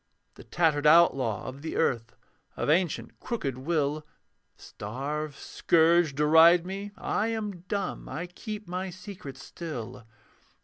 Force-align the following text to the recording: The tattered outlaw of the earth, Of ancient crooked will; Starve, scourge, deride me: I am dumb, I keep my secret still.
The 0.33 0.43
tattered 0.43 0.87
outlaw 0.87 1.43
of 1.43 1.61
the 1.61 1.75
earth, 1.75 2.15
Of 2.57 2.71
ancient 2.71 3.19
crooked 3.19 3.59
will; 3.59 4.03
Starve, 4.57 5.37
scourge, 5.37 6.15
deride 6.15 6.65
me: 6.65 6.91
I 6.97 7.27
am 7.27 7.59
dumb, 7.67 8.09
I 8.09 8.25
keep 8.25 8.67
my 8.67 8.89
secret 8.89 9.37
still. 9.37 10.07